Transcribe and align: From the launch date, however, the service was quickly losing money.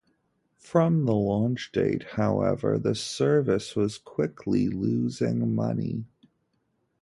From 0.57 1.05
the 1.05 1.13
launch 1.13 1.71
date, 1.71 2.01
however, 2.17 2.79
the 2.79 2.95
service 2.95 3.75
was 3.75 3.99
quickly 3.99 4.67
losing 4.67 5.53
money. 5.53 6.05